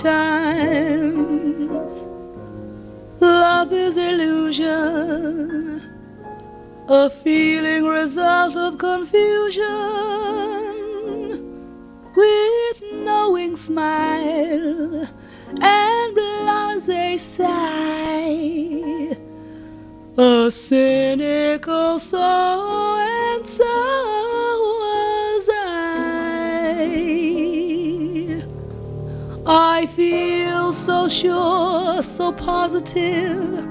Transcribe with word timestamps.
times. 0.00 1.92
Love 3.20 3.72
is 3.72 3.96
illusion, 3.98 5.82
a 6.88 7.10
feeling 7.10 7.84
result 7.84 8.56
of 8.56 8.78
confusion. 8.78 9.66
With 12.16 12.82
knowing 12.92 13.56
smile 13.56 15.06
and 15.60 16.14
blase 16.14 17.22
sigh, 17.22 19.16
a 20.16 20.50
cynical 20.50 21.98
soul. 21.98 22.99
sure, 31.10 32.02
so 32.02 32.32
positive, 32.32 33.66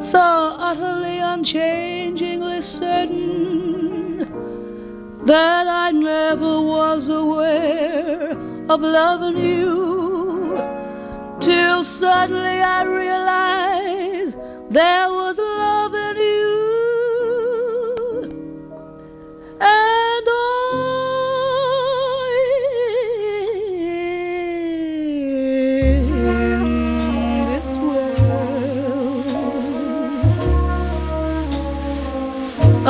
so 0.00 0.56
utterly 0.58 1.18
unchangingly 1.18 2.62
certain 2.62 4.18
that 5.26 5.66
I 5.66 5.90
never 5.90 6.60
was 6.62 7.08
aware 7.08 8.30
of 8.70 8.80
loving 8.80 9.36
you 9.36 10.56
till 11.40 11.84
suddenly 11.84 12.60
I 12.62 12.84
realized 12.84 14.36
there 14.70 15.08
was 15.08 15.38
love. 15.38 15.73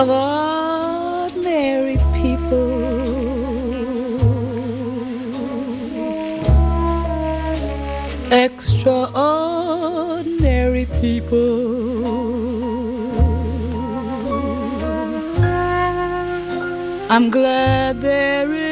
of 0.05 1.33
ordinary 1.33 1.97
people. 2.20 2.69
Extraordinary 8.30 10.86
people. 11.00 11.48
I'm 17.10 17.30
glad 17.30 18.02
there 18.02 18.52
is. 18.52 18.63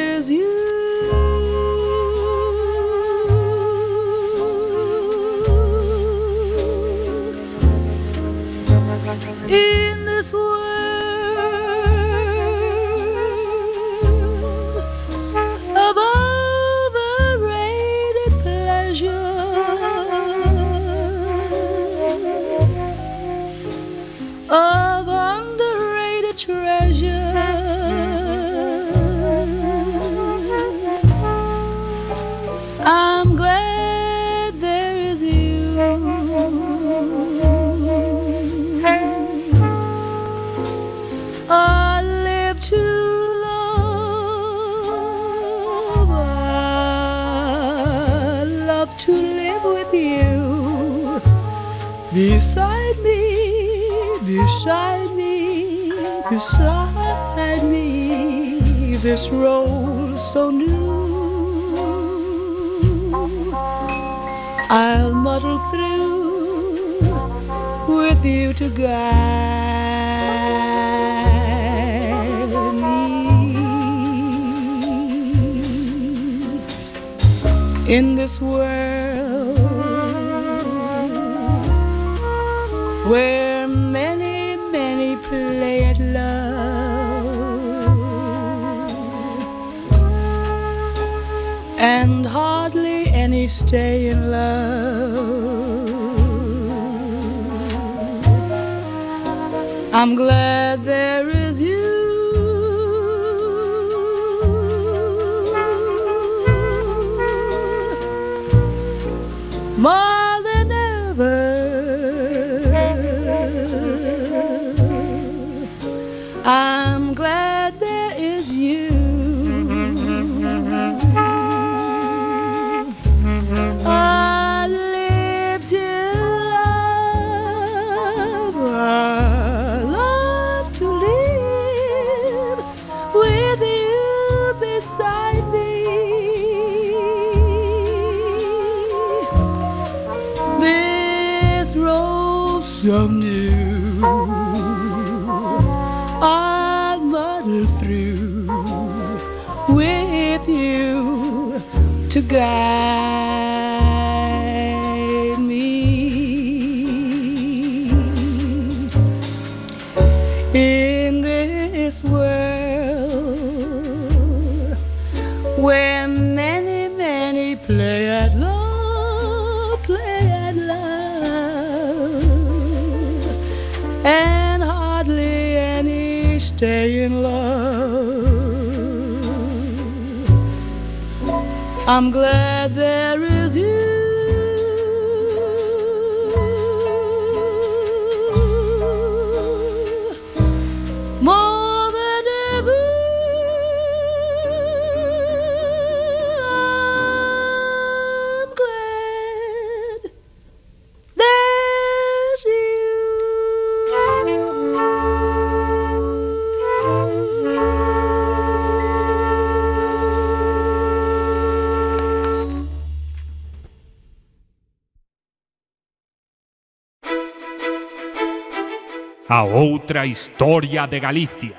outra 219.93 220.07
historia 220.07 220.87
de 220.87 221.01
Galicia. 221.01 221.53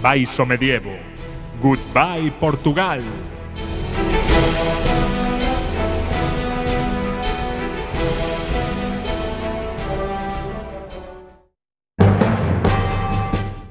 Baixo 0.00 0.46
medievo. 0.46 0.94
Goodbye 1.60 2.30
Portugal. 2.38 3.00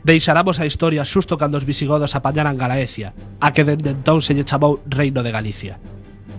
deixaramos 0.04 0.60
a 0.60 0.66
historia 0.66 1.08
xusto 1.08 1.38
cando 1.40 1.56
os 1.56 1.64
visigodos 1.64 2.20
apañaran 2.20 2.60
Galaecia, 2.60 3.16
a 3.40 3.56
que 3.56 3.64
dende 3.64 3.96
entón 3.96 4.20
se 4.20 4.36
lle 4.36 4.44
chamou 4.44 4.84
Reino 4.84 5.24
de 5.24 5.32
Galicia 5.32 5.80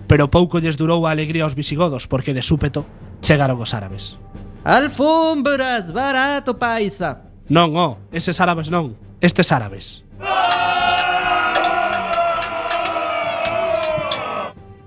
pero 0.06 0.30
pouco 0.30 0.60
lles 0.60 0.76
durou 0.76 1.06
a 1.06 1.12
alegría 1.12 1.44
aos 1.44 1.54
visigodos 1.54 2.06
porque 2.06 2.34
de 2.34 2.42
súpeto 2.42 2.84
chegaron 3.20 3.60
os 3.60 3.72
árabes. 3.72 4.18
Alfombras 4.64 5.92
barato 5.92 6.56
paisa. 6.56 7.28
Non, 7.48 7.76
oh, 7.76 8.00
eses 8.12 8.40
árabes 8.40 8.72
non, 8.72 8.96
estes 9.20 9.52
árabes. 9.52 10.04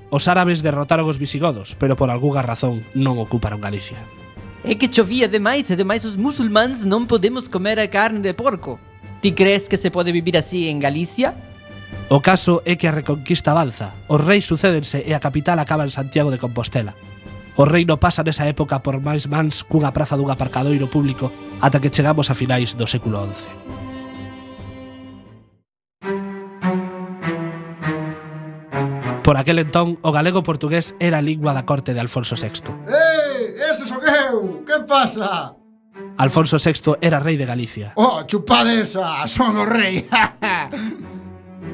Os 0.09 0.25
árabes 0.31 0.63
derrotaron 0.63 1.05
os 1.05 1.19
visigodos, 1.19 1.75
pero 1.75 1.99
por 1.99 2.09
algunha 2.09 2.41
razón 2.41 2.87
non 2.95 3.19
ocuparon 3.19 3.59
Galicia. 3.59 3.99
É 4.63 4.73
que 4.73 4.89
chovía 4.89 5.27
demais 5.29 5.69
e 5.69 5.75
demais 5.75 6.07
os 6.07 6.17
musulmáns 6.17 6.87
non 6.87 7.05
podemos 7.05 7.45
comer 7.45 7.77
a 7.77 7.91
carne 7.91 8.23
de 8.23 8.33
porco. 8.33 8.79
Ti 9.21 9.35
crees 9.35 9.67
que 9.69 9.77
se 9.77 9.91
pode 9.91 10.15
vivir 10.15 10.39
así 10.39 10.71
en 10.71 10.79
Galicia? 10.79 11.35
O 12.09 12.21
caso 12.21 12.61
é 12.63 12.77
que 12.77 12.87
a 12.87 12.95
reconquista 12.95 13.51
avanza, 13.51 13.91
os 14.07 14.23
reis 14.23 14.47
sucédense 14.47 15.03
e 15.03 15.11
a 15.11 15.19
capital 15.19 15.59
acaba 15.59 15.83
en 15.83 15.91
Santiago 15.91 16.31
de 16.31 16.39
Compostela. 16.39 16.95
O 17.59 17.67
reino 17.67 17.99
pasa 17.99 18.23
nesa 18.23 18.47
época 18.47 18.79
por 18.79 19.03
máis 19.03 19.27
mans 19.27 19.67
cunha 19.67 19.91
praza 19.91 20.15
dun 20.15 20.31
aparcadoiro 20.31 20.87
público 20.87 21.27
ata 21.59 21.83
que 21.83 21.91
chegamos 21.91 22.31
a 22.31 22.37
finais 22.39 22.79
do 22.79 22.87
século 22.87 23.27
XI. 23.27 23.51
Por 29.19 29.35
aquel 29.35 29.59
entón, 29.59 29.99
o 29.99 30.15
galego 30.15 30.47
portugués 30.47 30.95
era 31.03 31.19
a 31.19 31.25
lingua 31.25 31.51
da 31.51 31.67
corte 31.67 31.91
de 31.91 31.99
Alfonso 31.99 32.39
VI. 32.39 32.71
Ei, 32.87 33.59
ese 33.67 33.83
son 33.83 33.99
eu! 33.99 34.63
Que 34.63 34.79
pasa? 34.87 35.59
Alfonso 36.15 36.55
VI 36.55 37.03
era 37.03 37.19
rei 37.19 37.35
de 37.35 37.43
Galicia. 37.43 37.91
Oh, 37.99 38.23
chupade 38.23 38.79
esa! 38.79 39.27
Son 39.27 39.59
o 39.59 39.67
rei! 39.67 40.07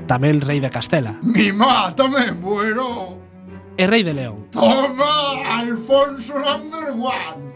tamén 0.06 0.44
rei 0.44 0.60
de 0.60 0.70
Castela. 0.70 1.18
Mi 1.24 1.52
mata 1.52 2.08
me 2.08 2.32
muero! 2.32 3.20
E 3.78 3.88
rei 3.88 4.04
de 4.06 4.14
León. 4.14 4.48
Toma, 4.54 5.42
Alfonso 5.50 6.38
number 6.38 6.94
one! 6.94 7.54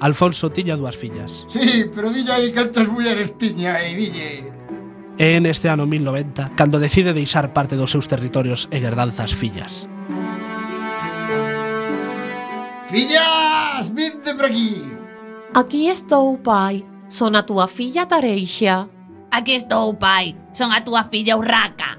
Alfonso 0.00 0.50
tiña 0.50 0.76
dúas 0.76 0.96
fillas. 0.96 1.46
Sí, 1.48 1.90
pero 1.94 2.10
dille 2.10 2.32
aí 2.32 2.52
cantas 2.52 2.86
mulleres 2.86 3.36
tiña 3.38 3.80
e 3.82 3.94
dille... 3.94 4.52
E 5.16 5.38
en 5.38 5.46
este 5.46 5.70
ano 5.70 5.86
1090, 5.86 6.58
cando 6.58 6.82
decide 6.82 7.14
deixar 7.14 7.54
parte 7.54 7.78
dos 7.78 7.90
seus 7.94 8.10
territorios 8.10 8.66
e 8.74 8.82
herdanzas 8.82 9.34
fillas. 9.34 9.88
Fillas, 12.90 13.94
vinde 13.94 14.34
por 14.34 14.46
aquí! 14.46 14.82
Aquí 15.54 15.88
estou, 15.88 16.36
pai. 16.38 16.84
Son 17.06 17.36
a 17.36 17.46
túa 17.46 17.66
filla 17.70 18.06
Tareixa. 18.06 18.90
Aquí 19.34 19.58
estou, 19.58 19.98
pai. 19.98 20.38
Son 20.54 20.70
a 20.70 20.86
túa 20.86 21.10
filla 21.10 21.34
Urraca. 21.34 21.98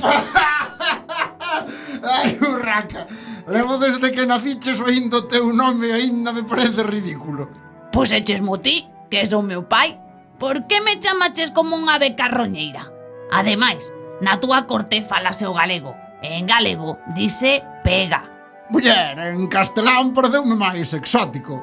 Ai, 2.00 2.40
Urraca. 2.40 3.04
Levo 3.46 3.76
desde 3.76 4.10
que 4.10 4.24
naciches 4.24 4.80
oindo 4.80 5.20
o 5.20 5.28
teu 5.28 5.52
nome 5.52 5.92
e 5.92 5.92
aínda 5.92 6.32
me 6.32 6.40
parece 6.40 6.80
ridículo. 6.80 7.52
Pois 7.92 8.08
eches-mo 8.16 8.56
ti, 8.64 8.88
que 9.12 9.28
son 9.28 9.44
meu 9.44 9.68
pai. 9.68 10.00
Por 10.40 10.64
que 10.64 10.80
me 10.80 10.96
chamaches 10.96 11.52
como 11.52 11.76
unha 11.76 12.00
ave 12.00 12.16
carroñeira? 12.16 12.88
Ademais, 13.28 13.84
na 14.24 14.40
túa 14.40 14.64
corte 14.64 15.04
falase 15.04 15.44
o 15.44 15.52
galego. 15.52 15.92
En 16.24 16.48
galego 16.48 16.96
dice 17.12 17.60
pega. 17.84 18.24
Muller, 18.72 19.20
en 19.20 19.52
castelán 19.52 20.16
pareceume 20.16 20.56
máis 20.56 20.96
exótico. 20.96 21.60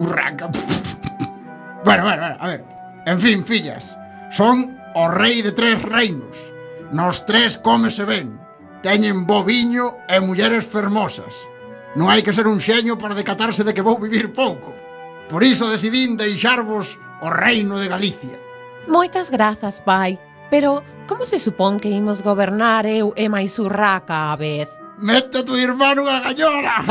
Urraca. 0.00 0.48
bueno, 1.84 2.08
bueno, 2.08 2.20
bueno, 2.24 2.36
a 2.40 2.46
ver. 2.48 2.64
En 3.04 3.20
fin, 3.20 3.44
fillas, 3.44 3.92
Son 4.34 4.74
o 4.98 5.06
rei 5.06 5.42
de 5.46 5.52
tres 5.52 5.78
reinos. 5.82 6.34
Nos 6.90 7.22
tres 7.22 7.54
cómese 7.54 8.02
ben. 8.02 8.34
Teñen 8.82 9.30
bo 9.30 9.46
viño 9.46 10.02
e 10.10 10.18
mulleres 10.18 10.66
fermosas. 10.66 11.46
Non 11.94 12.10
hai 12.10 12.26
que 12.26 12.34
ser 12.34 12.50
un 12.50 12.58
xeño 12.58 12.98
para 12.98 13.14
decatarse 13.14 13.62
de 13.62 13.70
que 13.70 13.86
vou 13.86 13.94
vivir 13.94 14.34
pouco. 14.34 14.74
Por 15.30 15.46
iso 15.46 15.70
decidín 15.70 16.18
deixarvos 16.18 16.98
o 17.22 17.30
reino 17.30 17.78
de 17.78 17.86
Galicia. 17.86 18.34
Moitas 18.90 19.30
grazas, 19.30 19.78
pai, 19.78 20.18
pero 20.50 20.82
como 21.06 21.22
se 21.22 21.38
supón 21.38 21.78
que 21.78 21.94
imos 21.94 22.18
gobernar 22.18 22.90
eu 22.90 23.14
e 23.14 23.30
máis 23.30 23.54
urraca 23.62 24.34
a 24.34 24.36
vez? 24.36 24.66
Mete 24.98 25.40
a 25.40 25.46
tu 25.46 25.54
irmán 25.54 26.02
unha 26.02 26.18
gañola! 26.18 26.82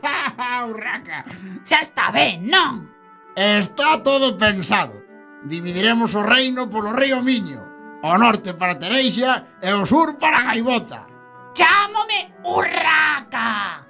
urraca! 0.72 1.28
Xa 1.60 1.84
está 1.84 2.08
ben, 2.08 2.48
non? 2.48 2.88
Está 3.36 4.00
todo 4.00 4.40
pensado 4.40 4.99
dividiremos 5.44 6.14
o 6.14 6.22
reino 6.22 6.68
polo 6.68 6.92
río 6.92 7.22
Miño, 7.22 7.60
o 8.02 8.16
norte 8.16 8.54
para 8.54 8.78
Tereixa 8.78 9.60
e 9.60 9.72
o 9.72 9.84
sur 9.84 10.18
para 10.18 10.42
Gaivota. 10.42 11.06
Chámome 11.54 12.32
Urraca! 12.44 13.86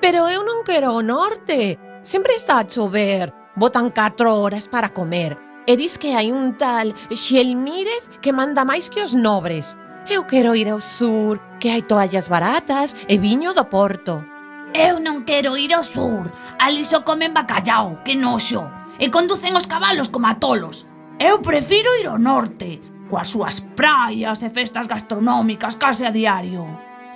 Pero 0.00 0.30
eu 0.30 0.46
non 0.46 0.62
quero 0.62 0.94
o 0.94 1.02
norte. 1.02 1.78
Sempre 2.06 2.38
está 2.38 2.62
a 2.62 2.68
chover. 2.68 3.34
Botan 3.58 3.90
4 3.90 4.30
horas 4.30 4.70
para 4.70 4.94
comer. 4.94 5.34
E 5.66 5.74
dis 5.74 5.98
que 5.98 6.14
hai 6.14 6.30
un 6.30 6.54
tal 6.54 6.94
Xelmírez 7.10 8.06
que 8.22 8.32
manda 8.32 8.64
máis 8.64 8.86
que 8.86 9.02
os 9.02 9.12
nobres. 9.12 9.74
Eu 10.08 10.24
quero 10.24 10.54
ir 10.54 10.70
ao 10.70 10.80
sur, 10.80 11.36
que 11.60 11.68
hai 11.68 11.82
toallas 11.82 12.30
baratas 12.30 12.96
e 13.10 13.18
viño 13.18 13.52
do 13.52 13.68
Porto. 13.68 14.24
Eu 14.72 15.02
non 15.02 15.26
quero 15.26 15.58
ir 15.58 15.74
ao 15.74 15.82
sur. 15.82 16.30
Ali 16.56 16.86
só 16.86 17.02
comen 17.02 17.34
bacallao, 17.34 18.00
que 18.06 18.16
noxo. 18.16 18.64
E 18.96 19.10
conducen 19.10 19.58
os 19.58 19.68
cabalos 19.68 20.08
como 20.08 20.30
a 20.30 20.38
tolos. 20.38 20.88
Eu 21.18 21.42
prefiro 21.42 21.98
ir 21.98 22.06
ao 22.06 22.18
norte, 22.18 22.78
coas 23.10 23.26
súas 23.26 23.58
praias 23.74 24.38
e 24.46 24.50
festas 24.54 24.86
gastronómicas 24.86 25.74
case 25.74 26.06
a 26.06 26.14
diario. 26.14 26.62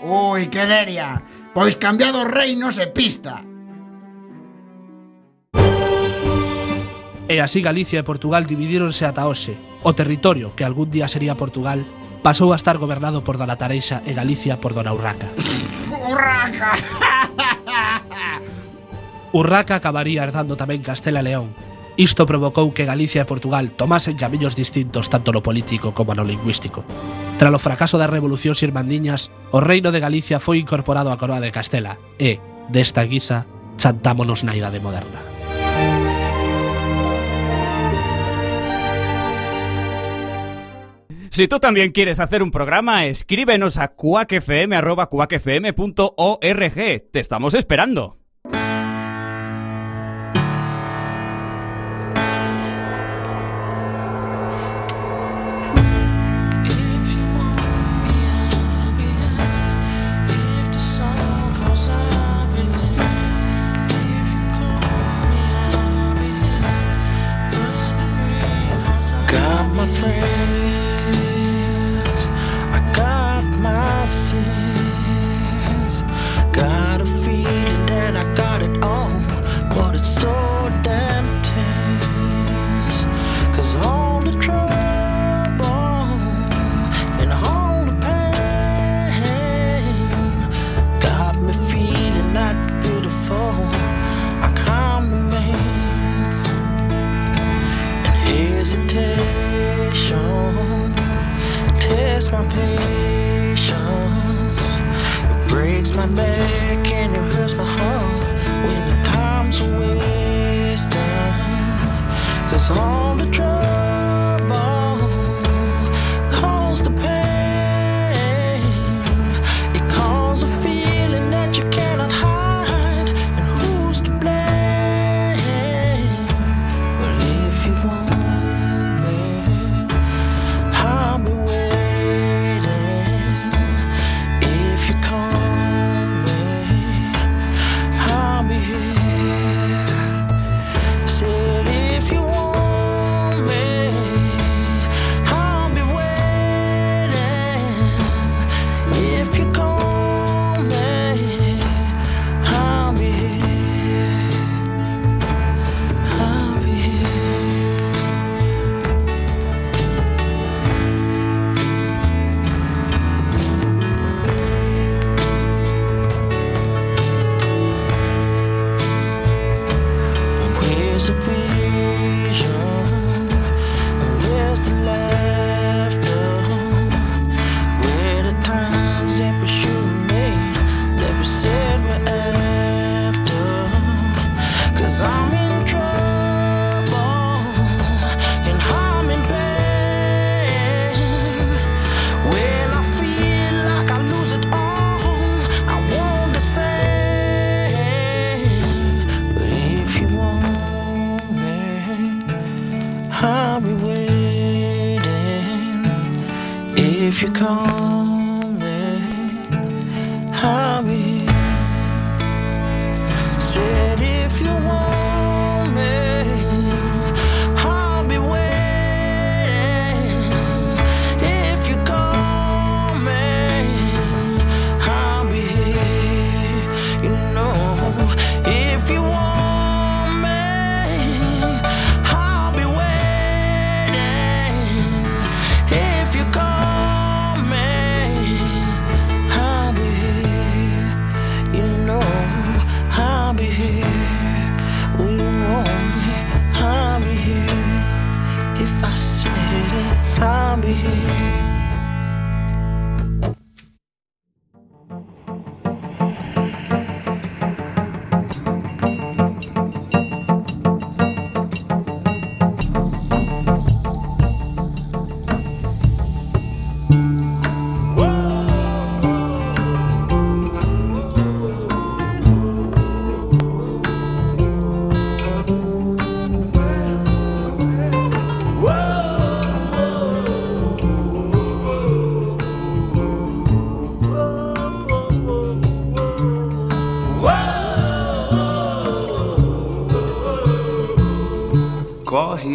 Ui, 0.03 0.51
que 0.51 0.67
leria, 0.67 1.23
pois 1.55 1.79
cambiado 1.79 2.27
reinos 2.27 2.83
e 2.83 2.91
pista. 2.91 3.47
E 7.31 7.39
así 7.39 7.63
Galicia 7.63 8.03
e 8.03 8.05
Portugal 8.05 8.43
dividíronse 8.43 9.07
ata 9.07 9.31
hoxe. 9.31 9.55
O 9.87 9.95
territorio, 9.95 10.51
que 10.59 10.67
algún 10.67 10.91
día 10.91 11.07
sería 11.07 11.39
Portugal, 11.39 11.87
pasou 12.27 12.51
a 12.51 12.59
estar 12.59 12.83
gobernado 12.83 13.23
por 13.23 13.39
Dona 13.39 13.55
Tareixa 13.55 14.03
e 14.03 14.19
Galicia 14.19 14.59
por 14.59 14.75
Dona 14.75 14.91
Urraca. 14.91 15.31
Urraca! 16.11 16.75
Urraca 19.33 19.79
acabaría 19.79 20.27
herdando 20.27 20.59
tamén 20.59 20.83
Castela 20.83 21.23
e 21.23 21.27
León, 21.31 21.55
Isto 21.97 22.25
provocou 22.25 22.73
que 22.73 22.89
Galicia 22.89 23.23
e 23.23 23.29
Portugal 23.29 23.69
tomasen 23.77 24.17
camiños 24.17 24.57
distintos 24.57 25.13
tanto 25.13 25.29
no 25.29 25.45
político 25.45 25.93
como 25.93 26.17
no 26.17 26.25
lingüístico. 26.25 26.85
Tras 27.37 27.53
o 27.53 27.61
fracaso 27.61 28.01
das 28.01 28.09
revolucións 28.09 28.65
irmandiñas, 28.65 29.29
o 29.53 29.61
reino 29.61 29.93
de 29.93 30.01
Galicia 30.01 30.41
foi 30.41 30.57
incorporado 30.57 31.13
á 31.13 31.21
coroa 31.21 31.45
de 31.45 31.53
Castela 31.53 32.01
e, 32.17 32.41
desta 32.73 33.05
guisa, 33.05 33.45
chantámonos 33.77 34.41
na 34.41 34.57
idade 34.57 34.81
moderna. 34.81 35.21
Si 41.33 41.49
tú 41.49 41.59
también 41.61 41.93
quieres 41.93 42.21
hacer 42.21 42.43
un 42.43 42.51
programa, 42.51 43.07
escríbenos 43.07 43.79
a 43.79 43.89
cuacfm.org. 43.89 44.41
Te 47.11 47.21
estamos 47.21 47.55
esperando. 47.55 48.22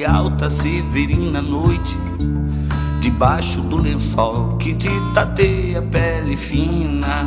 Alta 0.08 0.50
severina 0.50 1.42
noite 1.42 1.98
Debaixo 3.00 3.62
do 3.62 3.78
lençol 3.78 4.58
que 4.58 4.74
te 4.74 4.90
tateia 5.14 5.82
pele 5.82 6.36
fina 6.36 7.26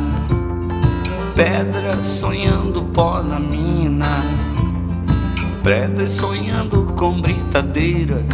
Pedra 1.35 2.01
sonhando 2.01 2.83
pó 2.93 3.21
na 3.21 3.39
mina 3.39 4.23
Pedras 5.63 6.11
sonhando 6.11 6.93
com 6.97 7.21
britadeiras 7.21 8.29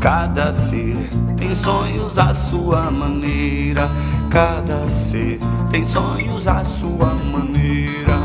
Cada 0.00 0.52
ser 0.52 0.96
tem 1.36 1.54
sonhos 1.54 2.18
à 2.18 2.34
sua 2.34 2.90
maneira 2.90 3.90
Cada 4.30 4.88
ser 4.88 5.38
tem 5.70 5.84
sonhos 5.84 6.48
à 6.48 6.64
sua 6.64 7.14
maneira 7.14 8.18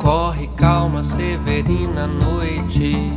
Corre 0.00 0.48
calma, 0.56 1.02
severina 1.02 2.06
noite. 2.06 3.10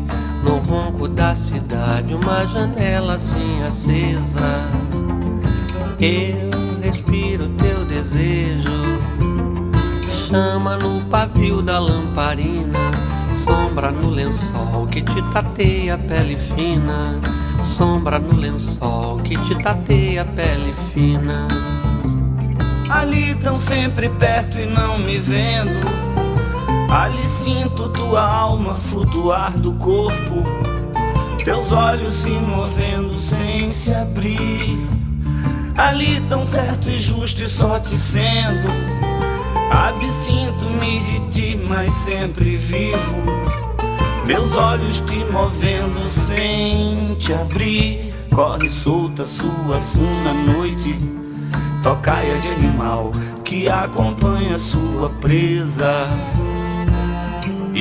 No 0.43 0.59
da 1.07 1.35
cidade, 1.35 2.13
uma 2.13 2.45
janela 2.47 3.13
assim 3.15 3.61
acesa. 3.63 4.69
Eu 5.99 6.79
respiro 6.81 7.49
teu 7.49 7.85
desejo. 7.85 8.71
Chama 10.09 10.77
no 10.77 11.01
pavio 11.05 11.61
da 11.61 11.79
lamparina. 11.79 12.79
Sombra 13.43 13.91
no 13.91 14.09
lençol 14.09 14.87
que 14.89 15.01
te 15.01 15.21
tateia 15.31 15.95
a 15.95 15.97
pele 15.97 16.37
fina. 16.37 17.19
Sombra 17.63 18.19
no 18.19 18.35
lençol 18.35 19.17
que 19.17 19.35
te 19.35 19.55
tateia 19.55 20.23
a 20.23 20.25
pele 20.25 20.73
fina. 20.93 21.47
Ali 22.89 23.35
tão 23.35 23.57
sempre 23.57 24.09
perto 24.09 24.59
e 24.59 24.65
não 24.65 24.97
me 24.99 25.17
vendo. 25.19 25.87
Ali 26.91 27.27
sinto 27.27 27.89
tua 27.89 28.21
alma 28.21 28.75
flutuar 28.75 29.51
do 29.53 29.73
corpo. 29.73 30.43
Teus 31.43 31.73
olhos 31.73 32.13
se 32.13 32.29
movendo 32.29 33.19
sem 33.19 33.69
se 33.69 33.93
abrir. 33.93 34.79
Ali 35.75 36.21
tão 36.29 36.45
certo 36.45 36.89
e 36.89 36.97
justo 36.97 37.43
e 37.43 37.49
só 37.49 37.79
te 37.79 37.99
sendo. 37.99 38.69
Absinto-me 39.69 41.01
de 41.01 41.19
ti, 41.33 41.57
mas 41.57 41.91
sempre 41.91 42.55
vivo. 42.55 43.23
Meus 44.25 44.55
olhos 44.55 45.01
te 45.01 45.17
movendo 45.25 46.07
sem 46.07 47.13
te 47.15 47.33
abrir. 47.33 48.13
Corre 48.33 48.69
solta 48.69 49.25
sua 49.25 49.81
suna 49.81 50.33
noite. 50.33 50.95
Tocaia 51.83 52.39
de 52.39 52.47
animal 52.47 53.11
que 53.43 53.67
acompanha 53.67 54.57
sua 54.57 55.09
presa. 55.19 56.07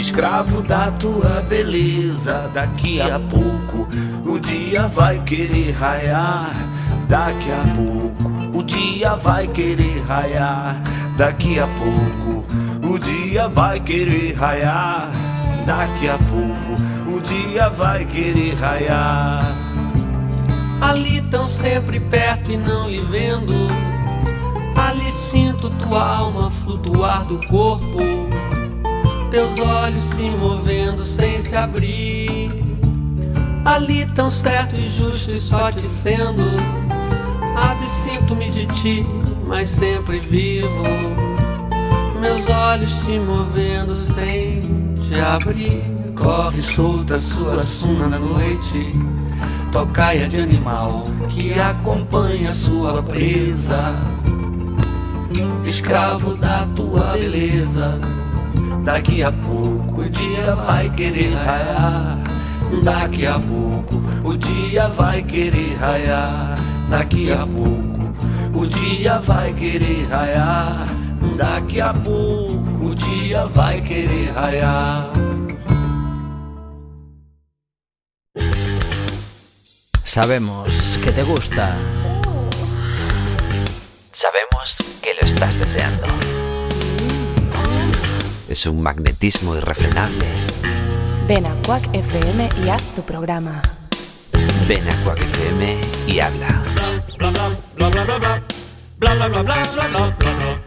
Escravo 0.02 0.62
da 0.62 0.90
tua 0.90 1.44
beleza, 1.48 2.50
daqui 2.52 3.00
a 3.00 3.20
pouco 3.20 3.86
o 4.28 4.40
dia 4.40 4.88
vai 4.88 5.20
querer 5.20 5.70
raiar. 5.78 6.50
Daqui 7.08 7.52
a 7.52 7.62
pouco 7.76 8.58
o 8.58 8.64
dia 8.64 9.14
vai 9.14 9.46
querer 9.46 10.02
raiar. 10.04 10.82
Daqui 11.16 11.56
a 11.60 11.68
pouco 11.68 12.44
o 12.84 12.98
dia 12.98 13.46
vai 13.46 13.78
querer 13.78 14.34
raiar. 14.34 15.08
Daqui 15.64 16.08
a 16.08 16.18
pouco 16.18 17.16
o 17.16 17.20
dia 17.20 17.70
vai 17.70 18.04
querer 18.04 18.56
raiar. 18.56 19.54
Ali 20.80 21.22
tão 21.30 21.48
sempre 21.48 22.00
perto 22.00 22.50
e 22.50 22.56
não 22.56 22.90
lhe 22.90 23.02
vendo. 23.02 23.54
Ali 24.76 25.12
sinto 25.12 25.70
tua 25.70 26.04
alma 26.04 26.50
flutuar 26.50 27.24
do 27.24 27.38
corpo. 27.46 28.41
Teus 29.32 29.58
olhos 29.60 30.04
se 30.04 30.28
movendo 30.28 31.02
sem 31.02 31.42
se 31.42 31.56
abrir. 31.56 32.50
Ali 33.64 34.04
tão 34.14 34.30
certo 34.30 34.78
e 34.78 34.90
justo 34.90 35.30
e 35.30 35.38
só 35.38 35.72
te 35.72 35.88
sendo. 35.88 36.42
Absinto-me 37.56 38.50
de 38.50 38.66
ti, 38.66 39.06
mas 39.46 39.70
sempre 39.70 40.20
vivo. 40.20 40.82
Meus 42.20 42.46
olhos 42.50 42.92
te 43.06 43.18
movendo 43.18 43.96
sem 43.96 44.60
te 45.08 45.18
abrir. 45.18 45.82
Corre 46.14 46.60
solta 46.60 47.18
sua 47.18 47.60
suna 47.60 48.08
na 48.08 48.18
noite. 48.18 48.86
Tocaia 49.72 50.28
de 50.28 50.42
animal 50.42 51.04
que 51.30 51.58
acompanha 51.58 52.52
sua 52.52 53.02
presa. 53.02 53.94
Escravo 55.64 56.36
da 56.36 56.66
tua 56.76 57.12
beleza. 57.14 57.96
Daqui 58.84 59.22
a 59.22 59.30
pouco 59.30 60.02
o 60.02 60.10
dia 60.10 60.56
vai 60.56 60.90
querer 60.90 61.32
raiar. 61.34 62.18
Daqui 62.82 63.26
a 63.26 63.38
pouco 63.38 63.96
o 64.24 64.36
dia 64.36 64.88
vai 64.88 65.22
querer 65.22 65.76
raiar. 65.76 66.56
Daqui 66.90 67.30
a 67.30 67.46
pouco 67.46 68.58
o 68.58 68.66
dia 68.66 69.20
vai 69.20 69.52
querer 69.52 70.08
raiar. 70.08 70.84
Daqui 71.36 71.80
a 71.80 71.92
pouco 71.92 72.86
o 72.86 72.94
dia 72.94 73.46
vai 73.46 73.80
querer 73.80 74.32
raiar. 74.32 75.12
Sabemos 80.04 80.98
que 81.02 81.12
te 81.12 81.22
gusta. 81.22 81.70
Sabemos 84.20 84.76
que 85.00 85.14
lo 85.14 85.32
estás 85.32 85.54
deseando. 85.54 86.21
Es 88.52 88.66
un 88.66 88.82
magnetismo 88.82 89.56
irrefrenable. 89.56 90.26
Ven 91.26 91.46
a 91.46 91.54
Quack 91.62 91.88
FM 91.94 92.50
y 92.62 92.68
haz 92.68 92.82
tu 92.94 93.00
programa. 93.00 93.62
Ven 94.68 94.86
a 94.90 95.04
Quack 95.04 95.24
FM 95.24 95.80
y 96.06 96.20
habla. 96.20 96.62
Bla 97.16 97.30
bla 97.30 97.48
bla 97.76 97.88
bla 97.88 98.04
bla 98.04 98.18
bla. 98.18 98.42
Bla 98.98 99.14
bla 99.14 99.28
bla 99.28 99.42
bla 99.42 99.54
bla 99.72 99.88
bla 99.88 100.16
bla 100.18 100.34
bla. 100.36 100.62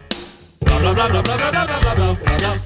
Bla 0.61 0.79
bla 0.79 0.93
bla 0.93 1.21
bla 1.21 1.21
bla 1.21 1.65
bla 1.65 1.93
bla 1.93 2.13
bla 2.15 2.65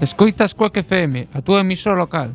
Escoitas 0.00 0.54
Coac 0.54 0.78
FM, 0.78 1.28
a 1.28 1.44
túa 1.44 1.60
emisora 1.60 2.00
local. 2.00 2.32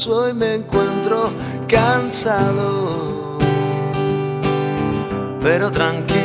Mucho 0.00 0.30
y 0.30 0.32
me 0.32 0.54
encuentro 0.54 1.30
cansado, 1.68 3.38
pero 5.42 5.70
tranquilo. 5.70 6.16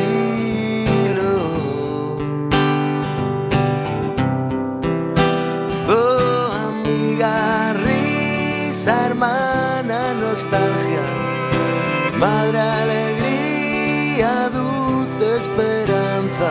Oh, 5.88 6.48
amiga, 6.70 7.74
risa, 7.74 9.08
hermana, 9.08 10.14
nostalgia, 10.14 11.06
madre, 12.18 12.58
alegría, 12.58 14.48
dulce 14.54 15.36
esperanza. 15.40 16.50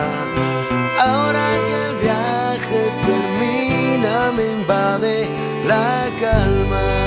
Ahora 1.00 1.44
que 1.66 1.86
el 1.86 1.96
viaje 1.96 2.92
termina, 3.04 4.32
me 4.36 4.60
invade 4.60 5.28
la 5.66 6.08
calma. 6.20 7.05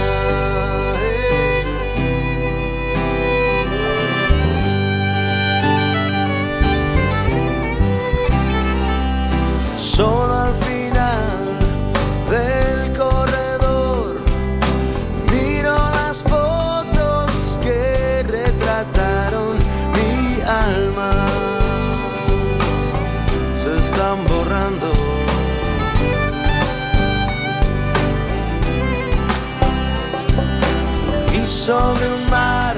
Sobre 31.69 32.07
un 32.11 32.23
mar 32.31 32.75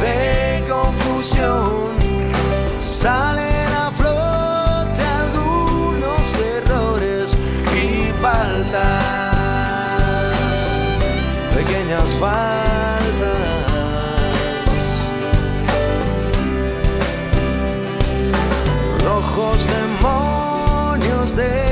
de 0.00 0.64
confusión 0.66 1.92
salen 2.80 3.70
a 3.84 3.90
flote 3.90 5.02
algunos 5.24 6.24
errores 6.56 7.36
y 7.76 8.10
faltas, 8.22 8.80
pequeñas 11.54 12.14
faltas. 12.14 13.36
Rojos 19.04 19.66
demonios 19.76 21.36
de 21.36 21.67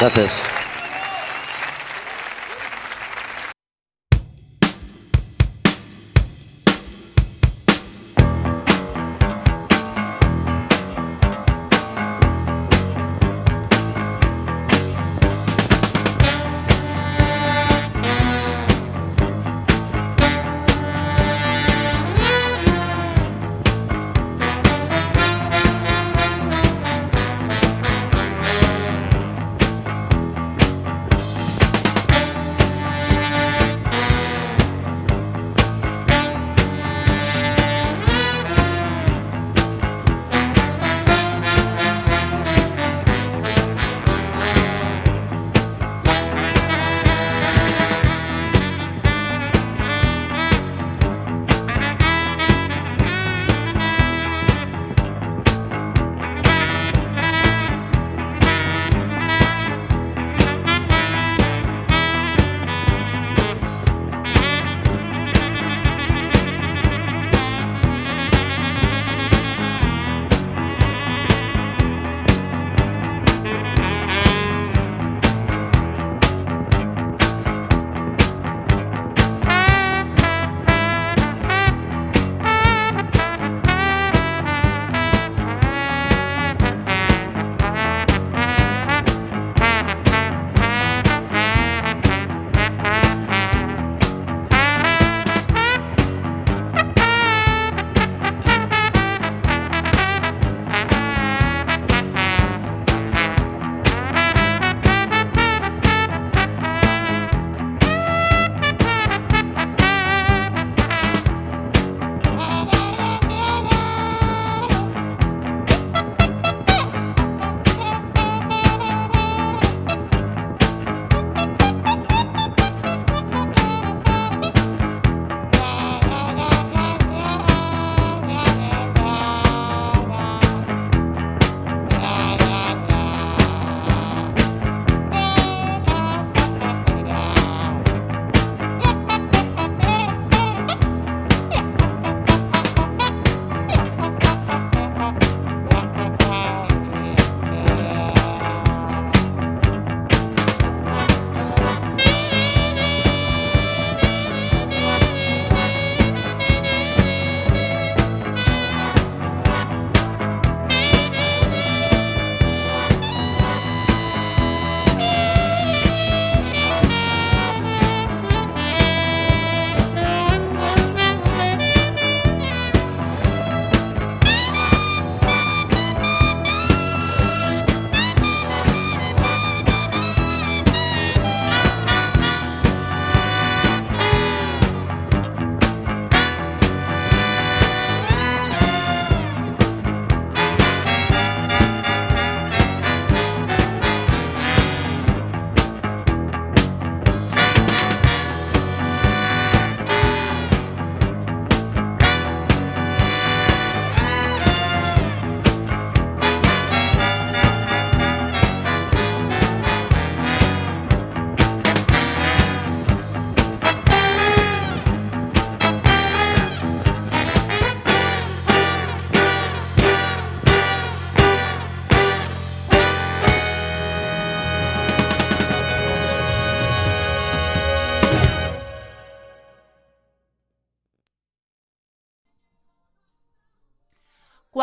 Já. 0.00 0.59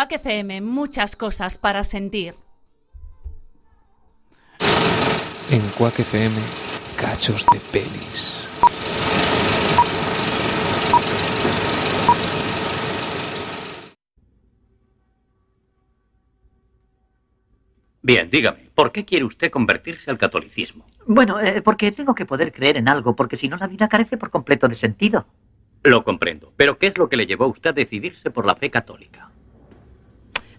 Quack 0.07 0.21
FM, 0.21 0.61
muchas 0.61 1.17
cosas 1.17 1.57
para 1.57 1.83
sentir. 1.83 2.35
En 5.51 5.59
Quack 5.77 5.99
FM, 5.99 6.33
cachos 6.95 7.45
de 7.51 7.59
pelis. 7.73 8.47
Bien, 18.01 18.29
dígame, 18.29 18.69
¿por 18.73 18.93
qué 18.93 19.03
quiere 19.03 19.25
usted 19.25 19.51
convertirse 19.51 20.09
al 20.09 20.17
catolicismo? 20.17 20.85
Bueno, 21.05 21.41
eh, 21.41 21.61
porque 21.61 21.91
tengo 21.91 22.15
que 22.15 22.25
poder 22.25 22.53
creer 22.53 22.77
en 22.77 22.87
algo, 22.87 23.13
porque 23.13 23.35
si 23.35 23.49
no 23.49 23.57
la 23.57 23.67
vida 23.67 23.89
carece 23.89 24.15
por 24.15 24.29
completo 24.29 24.69
de 24.69 24.75
sentido. 24.75 25.25
Lo 25.83 26.05
comprendo, 26.05 26.53
pero 26.55 26.77
¿qué 26.77 26.87
es 26.87 26.97
lo 26.97 27.09
que 27.09 27.17
le 27.17 27.25
llevó 27.25 27.43
a 27.43 27.47
usted 27.47 27.71
a 27.71 27.73
decidirse 27.73 28.31
por 28.31 28.45
la 28.45 28.55
fe 28.55 28.69
católica? 28.71 29.31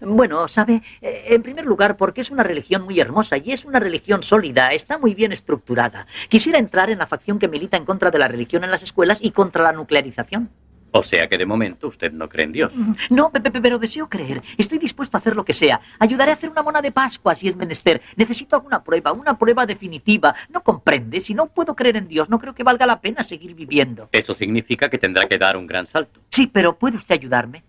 Bueno, 0.01 0.47
sabe, 0.47 0.81
Eh, 1.01 1.25
en 1.29 1.41
primer 1.43 1.65
lugar, 1.65 1.97
porque 1.97 2.21
es 2.21 2.31
una 2.31 2.43
religión 2.43 2.83
muy 2.83 2.99
hermosa 2.99 3.37
y 3.37 3.51
es 3.51 3.65
una 3.65 3.79
religión 3.79 4.23
sólida, 4.23 4.69
está 4.69 4.97
muy 4.97 5.13
bien 5.13 5.31
estructurada. 5.31 6.07
Quisiera 6.29 6.57
entrar 6.59 6.89
en 6.89 6.97
la 6.99 7.07
facción 7.07 7.39
que 7.39 7.47
milita 7.47 7.77
en 7.77 7.85
contra 7.85 8.11
de 8.11 8.19
la 8.19 8.27
religión 8.27 8.63
en 8.63 8.71
las 8.71 8.83
escuelas 8.83 9.19
y 9.21 9.31
contra 9.31 9.63
la 9.63 9.71
nuclearización. 9.71 10.49
O 10.91 11.03
sea 11.03 11.27
que 11.29 11.37
de 11.37 11.45
momento 11.45 11.87
usted 11.87 12.11
no 12.11 12.27
cree 12.27 12.45
en 12.45 12.51
Dios. 12.51 12.73
No, 13.11 13.29
pe- 13.29 13.39
pe- 13.41 13.61
pero 13.61 13.77
deseo 13.77 14.09
creer. 14.09 14.41
Estoy 14.57 14.79
dispuesto 14.79 15.15
a 15.17 15.19
hacer 15.19 15.35
lo 15.35 15.45
que 15.45 15.53
sea. 15.53 15.79
Ayudaré 15.99 16.31
a 16.31 16.33
hacer 16.33 16.49
una 16.49 16.63
mona 16.63 16.81
de 16.81 16.91
Pascua 16.91 17.35
si 17.35 17.47
es 17.47 17.55
menester. 17.55 18.01
Necesito 18.15 18.55
alguna 18.55 18.83
prueba, 18.83 19.11
una 19.11 19.37
prueba 19.37 19.67
definitiva. 19.67 20.33
¿No 20.49 20.61
comprende? 20.63 21.21
Si 21.21 21.35
no 21.35 21.45
puedo 21.45 21.75
creer 21.75 21.97
en 21.97 22.07
Dios, 22.07 22.27
no 22.27 22.39
creo 22.39 22.55
que 22.55 22.63
valga 22.63 22.87
la 22.87 23.01
pena 23.01 23.21
seguir 23.21 23.53
viviendo. 23.53 24.09
Eso 24.11 24.33
significa 24.33 24.89
que 24.89 24.97
tendrá 24.97 25.27
que 25.27 25.37
dar 25.37 25.57
un 25.57 25.67
gran 25.67 25.85
salto. 25.85 26.21
Sí, 26.31 26.47
pero 26.47 26.75
¿puede 26.75 26.97
usted 26.97 27.13
ayudarme? 27.13 27.63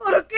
¿Por 0.00 0.26
qué? 0.26 0.36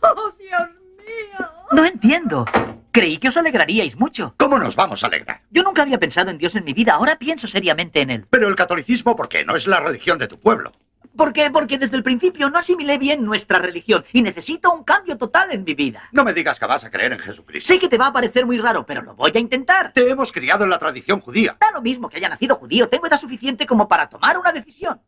¡Oh, 0.00 0.32
Dios 0.38 0.70
mío! 0.98 1.48
No 1.72 1.84
entiendo. 1.84 2.44
Creí 2.92 3.18
que 3.18 3.28
os 3.28 3.36
alegraríais 3.36 3.98
mucho. 3.98 4.34
¿Cómo 4.36 4.58
nos 4.58 4.76
vamos 4.76 5.02
a 5.02 5.08
alegrar? 5.08 5.42
Yo 5.50 5.62
nunca 5.62 5.82
había 5.82 5.98
pensado 5.98 6.30
en 6.30 6.38
Dios 6.38 6.54
en 6.56 6.64
mi 6.64 6.72
vida, 6.72 6.94
ahora 6.94 7.18
pienso 7.18 7.48
seriamente 7.48 8.00
en 8.00 8.10
él. 8.10 8.26
Pero 8.30 8.48
el 8.48 8.54
catolicismo, 8.54 9.16
¿por 9.16 9.28
qué? 9.28 9.44
No 9.44 9.56
es 9.56 9.66
la 9.66 9.80
religión 9.80 10.18
de 10.18 10.28
tu 10.28 10.38
pueblo. 10.38 10.72
¿Por 11.16 11.32
qué? 11.32 11.50
Porque 11.50 11.78
desde 11.78 11.96
el 11.96 12.02
principio 12.02 12.48
no 12.48 12.58
asimilé 12.58 12.96
bien 12.96 13.24
nuestra 13.24 13.58
religión 13.58 14.04
y 14.12 14.22
necesito 14.22 14.72
un 14.72 14.84
cambio 14.84 15.18
total 15.18 15.50
en 15.50 15.64
mi 15.64 15.74
vida. 15.74 16.08
No 16.12 16.24
me 16.24 16.32
digas 16.32 16.58
que 16.58 16.66
vas 16.66 16.84
a 16.84 16.90
creer 16.90 17.12
en 17.12 17.18
Jesucristo. 17.18 17.68
Sé 17.68 17.78
que 17.78 17.88
te 17.88 17.98
va 17.98 18.06
a 18.06 18.12
parecer 18.12 18.46
muy 18.46 18.58
raro, 18.58 18.86
pero 18.86 19.02
lo 19.02 19.14
voy 19.14 19.32
a 19.34 19.38
intentar. 19.38 19.92
Te 19.92 20.08
hemos 20.08 20.32
criado 20.32 20.64
en 20.64 20.70
la 20.70 20.78
tradición 20.78 21.20
judía. 21.20 21.56
Da 21.60 21.70
lo 21.70 21.82
mismo 21.82 22.08
que 22.08 22.16
haya 22.16 22.28
nacido 22.28 22.56
judío, 22.56 22.88
tengo 22.88 23.06
edad 23.06 23.18
suficiente 23.18 23.66
como 23.66 23.88
para 23.88 24.08
tomar 24.08 24.38
una 24.38 24.52
decisión. 24.52 25.00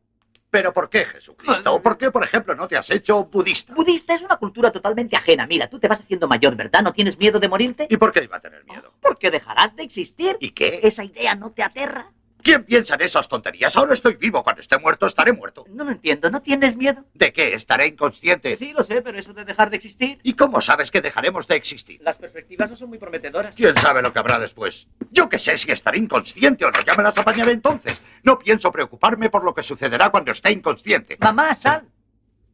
¿Pero 0.55 0.73
por 0.73 0.89
qué 0.89 1.05
Jesucristo? 1.07 1.75
¿O 1.75 1.83
por 1.83 1.99
qué, 1.99 2.13
por 2.13 2.23
ejemplo, 2.23 2.55
no 2.55 2.69
te 2.69 2.77
has 2.77 2.89
hecho 2.89 3.25
budista? 3.25 3.75
Budista 3.75 4.15
es 4.15 4.23
una 4.23 4.37
cultura 4.37 4.71
totalmente 4.71 5.17
ajena. 5.17 5.49
Mira, 5.49 5.69
tú 5.69 5.81
te 5.81 5.89
vas 5.89 6.01
haciendo 6.01 6.29
mayor, 6.29 6.55
¿verdad? 6.55 6.81
¿No 6.81 6.93
tienes 6.93 7.19
miedo 7.19 7.41
de 7.41 7.49
morirte? 7.49 7.89
¿Y 7.91 7.97
por 7.97 8.13
qué 8.13 8.23
iba 8.23 8.37
a 8.37 8.41
tener 8.41 8.65
miedo? 8.65 8.93
Porque 9.01 9.33
dejarás 9.33 9.75
de 9.75 9.83
existir. 9.83 10.37
¿Y 10.39 10.51
qué? 10.51 10.79
¿Esa 10.85 11.03
idea 11.03 11.35
no 11.35 11.51
te 11.51 11.65
aterra? 11.65 12.13
¿Quién 12.45 12.63
piensa 12.65 12.95
en 12.97 13.01
esas 13.01 13.27
tonterías? 13.27 13.75
Ahora 13.75 13.95
estoy 13.95 14.17
vivo. 14.17 14.45
Cuando 14.45 14.61
esté 14.61 14.79
muerto, 14.79 15.07
estaré 15.07 15.33
muerto. 15.33 15.65
No 15.71 15.83
lo 15.83 15.93
entiendo. 15.93 16.29
¿No 16.31 16.43
tienes 16.43 16.77
miedo? 16.77 17.03
¿De 17.15 17.33
qué? 17.33 17.55
¿Estaré 17.55 17.87
inconsciente? 17.87 18.55
Sí, 18.57 18.75
lo 18.75 18.85
sé, 18.85 19.01
pero 19.01 19.19
eso 19.19 19.33
de 19.33 19.47
dejar 19.47 19.71
de 19.71 19.77
existir. 19.77 20.19
¿Y 20.23 20.35
cómo 20.35 20.61
sabes 20.61 20.91
que 20.91 21.01
dejaremos 21.01 21.49
de 21.49 21.57
existir? 21.57 22.03
Las 22.03 22.19
perspectivas 22.19 22.69
no 22.69 22.77
son 22.77 22.91
muy 22.91 22.99
prometedoras. 22.99 23.57
¿Quién 23.57 23.75
sabe 23.79 24.03
lo 24.03 24.13
que 24.13 24.19
habrá 24.19 24.39
después? 24.39 24.87
Yo 25.11 25.27
qué 25.31 25.39
sé 25.39 25.57
si 25.57 25.73
estaré 25.73 25.97
inconsciente 25.97 26.67
o 26.67 26.71
no. 26.71 26.83
Ya 26.83 26.95
me 26.95 27.03
las 27.03 27.17
apañaré 27.17 27.53
entonces. 27.53 28.03
No 28.23 28.39
pienso 28.39 28.71
preocuparme 28.71 29.31
por 29.31 29.43
lo 29.43 29.55
que 29.55 29.63
sucederá 29.63 30.11
cuando 30.11 30.31
esté 30.33 30.53
inconsciente. 30.53 31.17
Mamá, 31.21 31.55
sal. 31.55 31.89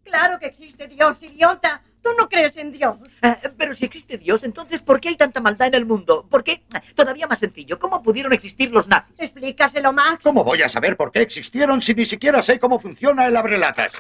Claro 0.05 0.39
que 0.39 0.47
existe 0.47 0.87
Dios, 0.87 1.21
idiota. 1.21 1.83
Tú 2.03 2.11
no 2.19 2.29
crees 2.29 2.57
en 2.57 2.73
Dios. 2.73 2.97
Eh, 3.23 3.37
pero 3.57 3.75
si 3.75 3.85
existe 3.85 4.17
Dios, 4.19 4.45
entonces 4.45 4.81
¿por 4.83 5.01
qué 5.01 5.11
hay 5.11 5.17
tanta 5.17 5.41
maldad 5.41 5.69
en 5.69 5.75
el 5.75 5.87
mundo? 5.87 6.27
¿Por 6.29 6.43
qué? 6.43 6.63
Todavía 6.95 7.27
más 7.27 7.39
sencillo, 7.39 7.79
¿cómo 7.79 8.03
pudieron 8.03 8.33
existir 8.33 8.71
los 8.71 8.89
nazis? 8.89 9.21
Explícaselo, 9.21 9.93
Max. 9.93 10.21
¿Cómo 10.23 10.45
voy 10.45 10.63
a 10.63 10.69
saber 10.69 10.97
por 10.97 11.13
qué 11.13 11.21
existieron 11.21 11.83
si 11.83 11.95
ni 11.95 12.05
siquiera 12.05 12.43
sé 12.43 12.59
cómo 12.59 12.79
funciona 12.79 13.27
el 13.27 13.37
abrelatas? 13.37 13.93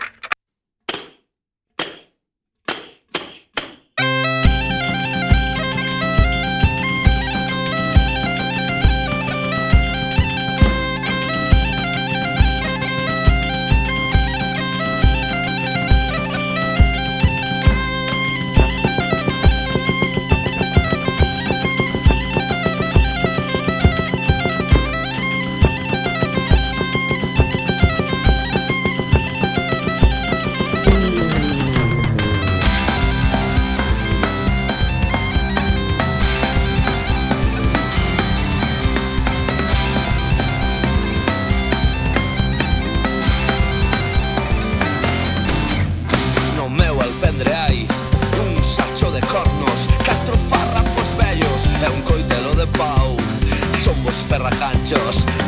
anchos 54.59 55.40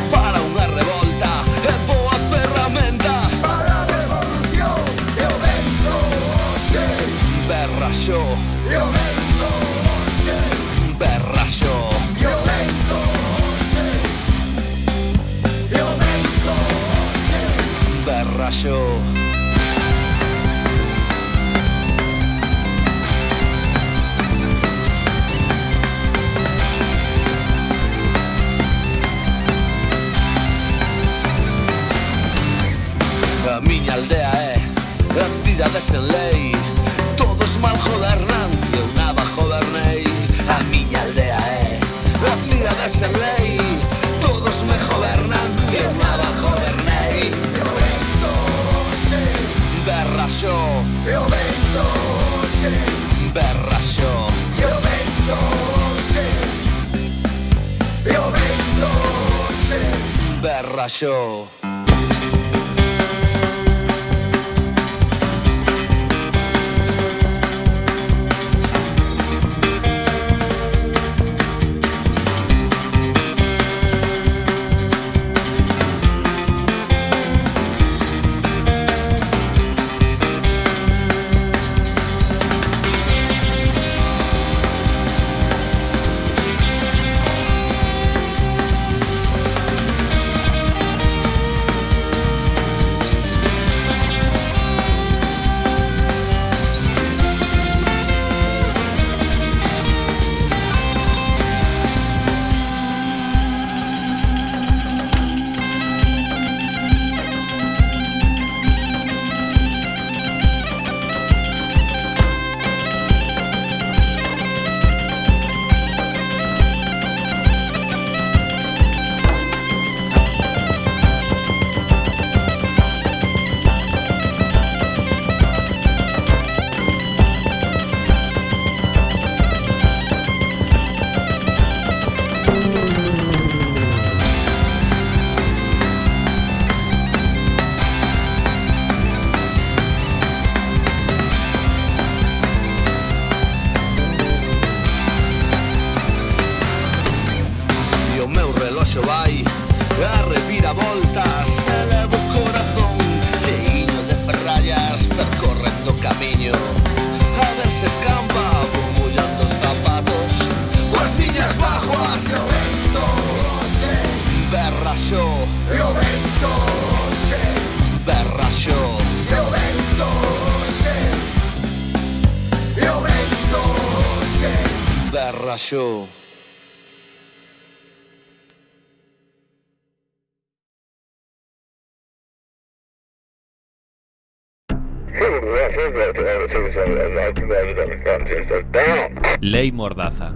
Mordaza. 189.82 190.30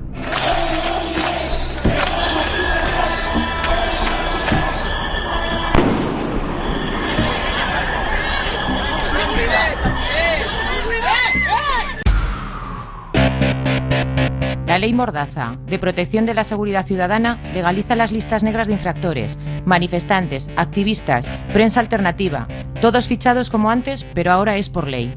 La 14.66 14.78
ley 14.78 14.92
Mordaza, 14.92 15.56
de 15.66 15.78
protección 15.78 16.26
de 16.26 16.34
la 16.34 16.42
seguridad 16.42 16.84
ciudadana, 16.84 17.40
legaliza 17.54 17.94
las 17.94 18.10
listas 18.10 18.42
negras 18.42 18.66
de 18.66 18.72
infractores, 18.72 19.38
manifestantes, 19.64 20.50
activistas, 20.56 21.28
prensa 21.52 21.78
alternativa, 21.78 22.48
todos 22.80 23.06
fichados 23.06 23.50
como 23.50 23.70
antes, 23.70 24.04
pero 24.12 24.32
ahora 24.32 24.56
es 24.56 24.68
por 24.68 24.88
ley. 24.88 25.16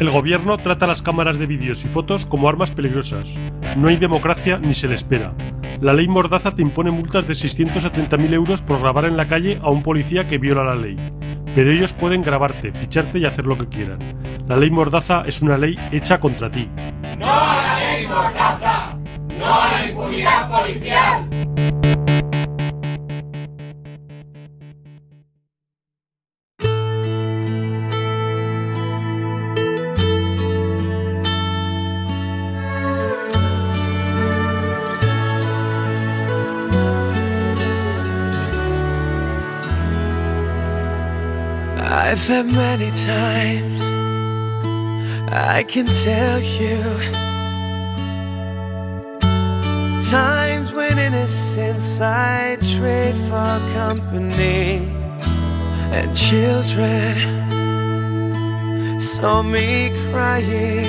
El 0.00 0.10
gobierno 0.10 0.58
trata 0.58 0.88
las 0.88 1.02
cámaras 1.02 1.38
de 1.38 1.46
vídeos 1.46 1.84
y 1.84 1.88
fotos 1.88 2.26
como 2.26 2.48
armas 2.48 2.72
peligrosas. 2.72 3.28
No 3.76 3.88
hay 3.88 3.96
democracia 3.96 4.58
ni 4.58 4.72
se 4.72 4.86
le 4.86 4.94
espera. 4.94 5.34
La 5.80 5.92
ley 5.92 6.06
Mordaza 6.06 6.54
te 6.54 6.62
impone 6.62 6.92
multas 6.92 7.26
de 7.26 7.34
600 7.34 7.84
a 7.84 7.92
30.000 7.92 8.32
euros 8.32 8.62
por 8.62 8.80
grabar 8.80 9.04
en 9.04 9.16
la 9.16 9.26
calle 9.26 9.58
a 9.62 9.70
un 9.70 9.82
policía 9.82 10.28
que 10.28 10.38
viola 10.38 10.62
la 10.62 10.76
ley. 10.76 10.96
Pero 11.54 11.72
ellos 11.72 11.92
pueden 11.92 12.22
grabarte, 12.22 12.72
ficharte 12.72 13.18
y 13.18 13.26
hacer 13.26 13.46
lo 13.46 13.58
que 13.58 13.68
quieran. 13.68 13.98
La 14.46 14.56
ley 14.56 14.70
Mordaza 14.70 15.24
es 15.26 15.42
una 15.42 15.58
ley 15.58 15.76
hecha 15.90 16.20
contra 16.20 16.50
ti. 16.50 16.68
¡No 17.18 17.26
a 17.26 17.56
la 17.56 17.78
ley 17.78 18.06
Mordaza! 18.06 18.96
¡No 19.38 19.44
a 19.44 19.72
la 19.72 19.86
impunidad 19.88 20.50
policial! 20.50 21.53
I've 42.16 42.46
many 42.46 42.90
times 43.04 43.80
I 45.32 45.64
can 45.66 45.86
tell 45.86 46.40
you. 46.40 46.78
Times 50.10 50.70
when 50.72 51.00
innocence 51.00 52.00
I 52.00 52.56
trade 52.76 53.16
for 53.28 53.58
company 53.74 54.94
And 55.90 56.16
children 56.16 57.16
saw 59.00 59.42
me 59.42 59.90
crying. 60.12 60.86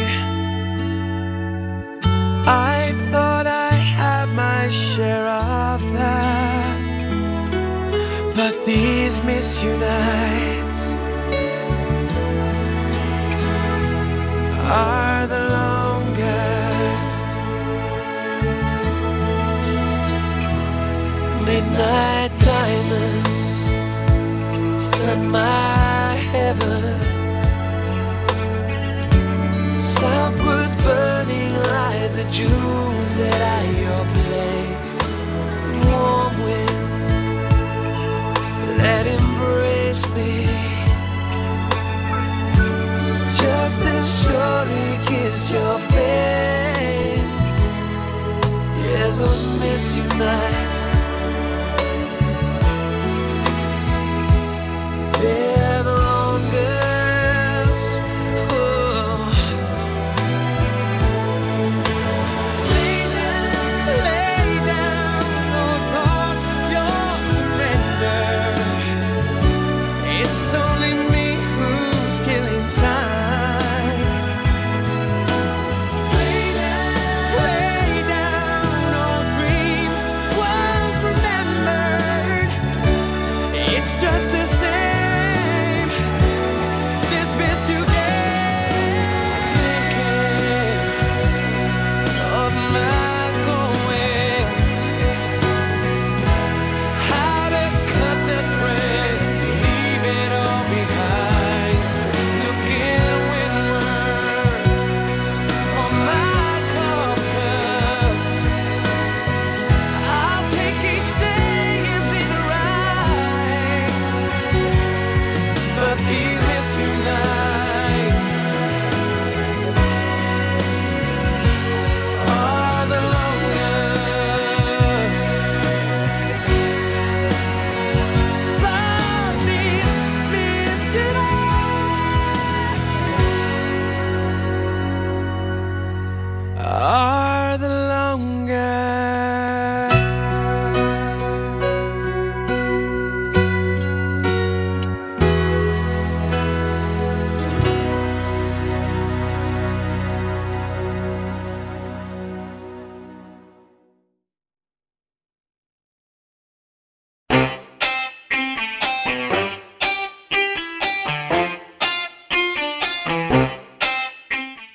I 2.45 2.93
thought 3.09 3.47
I 3.47 3.71
had 3.71 4.29
my 4.29 4.69
share 4.69 5.27
of 5.27 5.81
that 5.93 6.77
But 8.35 8.63
these 8.67 9.23
misunite 9.23 10.54
are 14.67 15.27
the 15.27 15.39
longest. 15.39 17.25
Midnight 21.45 22.31
diamonds 22.39 23.55
stun 24.83 25.29
my 25.29 26.15
heaven. 26.33 26.99
Southwards 29.77 30.75
burning 30.77 31.53
like 31.73 32.15
the 32.15 32.25
jewels 32.31 33.15
that 33.15 33.41
are 33.55 33.67
your 33.83 34.05
place. 34.17 34.93
Warm 35.85 36.35
winds 36.45 37.05
that 38.81 39.05
embrace 39.05 40.03
me 40.15 40.74
just 43.65 43.81
as 43.81 44.21
surely 44.21 45.05
kissed 45.07 45.51
your 45.51 45.79
face. 45.79 47.35
Yeah, 48.83 49.09
those 49.17 49.59
miss 49.59 49.95
you 49.95 50.03
nights. 50.19 50.74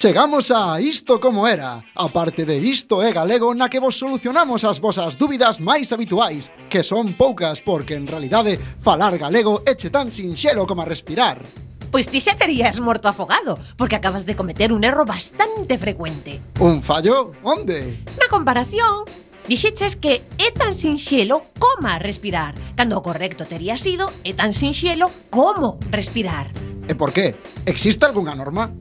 Chegamos 0.01 0.51
a 0.51 0.81
Isto 0.81 1.21
como 1.21 1.47
era, 1.47 1.85
a 1.95 2.09
parte 2.09 2.47
de 2.47 2.57
Isto 2.57 3.03
é 3.05 3.13
galego 3.13 3.53
na 3.53 3.69
que 3.69 3.85
vos 3.85 4.01
solucionamos 4.01 4.65
as 4.65 4.81
vosas 4.81 5.21
dúbidas 5.21 5.61
máis 5.61 5.93
habituais, 5.93 6.49
que 6.73 6.81
son 6.81 7.13
poucas 7.13 7.61
porque 7.61 8.01
en 8.01 8.09
realidade 8.09 8.57
falar 8.81 9.21
galego 9.21 9.61
eche 9.69 9.93
tan 9.93 10.09
sinxelo 10.09 10.65
como 10.65 10.81
a 10.81 10.89
respirar. 10.89 11.45
Pois 11.93 12.09
ti 12.09 12.17
xa 12.17 12.33
terías 12.33 12.81
morto 12.81 13.13
afogado, 13.13 13.61
porque 13.77 13.93
acabas 13.93 14.25
de 14.25 14.33
cometer 14.41 14.73
un 14.73 14.89
erro 14.89 15.05
bastante 15.05 15.77
frecuente. 15.77 16.41
Un 16.65 16.81
fallo? 16.81 17.37
Onde? 17.45 18.01
Na 18.17 18.33
comparación, 18.33 19.05
Dixeches 19.53 20.01
que 20.01 20.25
é 20.41 20.49
tan 20.49 20.73
sinxelo 20.73 21.45
como 21.61 21.93
respirar, 22.01 22.57
cando 22.73 22.97
o 22.97 23.05
correcto 23.05 23.45
tería 23.45 23.77
sido 23.77 24.09
é 24.25 24.33
tan 24.33 24.57
sinxelo 24.57 25.13
como 25.29 25.77
respirar. 25.93 26.49
E 26.89 26.97
por 26.97 27.13
qué? 27.13 27.37
Existe 27.69 28.09
algunha 28.09 28.33
norma? 28.33 28.73